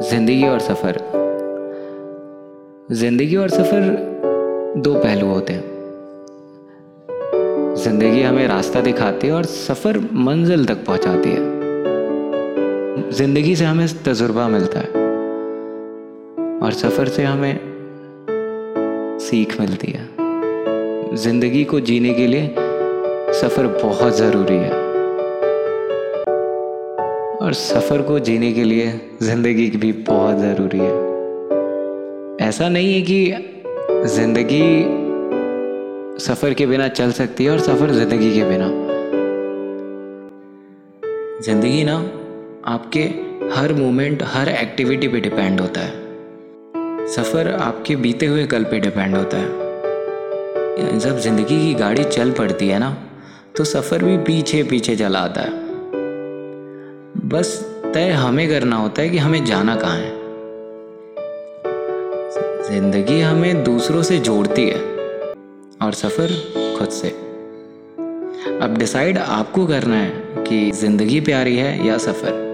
[0.00, 0.96] ज़िंदगी और सफ़र।
[2.92, 3.82] ज़िंदगी और सफ़र
[4.76, 5.64] दो पहलू होते हैं।
[7.76, 11.42] ज़िंदगी हमें रास्ता दिखाती है और सफ़र मंजिल तक पहुंचाती है।
[13.10, 14.90] ज़िंदगी से हमें तजुर्बा मिलता है
[16.60, 17.58] और सफ़र से हमें
[19.20, 22.54] सीख मिलती है। ज़िंदगी को जीने के लिए
[23.40, 24.89] सफ़र बहुत ज़रूरी है।
[27.42, 28.88] और सफ़र को जीने के लिए
[29.22, 34.66] ज़िंदगी भी बहुत ज़रूरी है। ऐसा नहीं है कि ज़िंदगी
[36.24, 38.68] सफ़र के बिना चल सकती है और सफ़र ज़िंदगी के बिना।
[41.42, 41.96] ज़िंदगी ना,
[42.66, 43.02] आपके
[43.54, 49.16] हर मोमेंट, हर एक्टिविटी पे डिपेंड होता है। सफ़र आपके बीते हुए कल पे डिपेंड
[49.16, 52.96] होता है। जब ज़िंदगी की गाड़ी चल पड़ती है ना
[53.56, 55.69] तो सफ़र भी पीछे पीछे चला आता है।
[57.16, 60.18] बस तय हमें करना होता है कि हमें जाना कहाँ है।
[62.70, 64.80] ज़िंदगी हमें दूसरों से जोड़ती है
[65.82, 66.28] और सफ़र
[66.78, 67.08] खुद से।
[68.62, 72.49] अब डिसाइड आपको करना है कि ज़िंदगी प्यारी है या सफ़र।